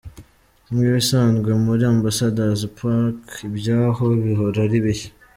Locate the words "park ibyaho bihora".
2.79-4.59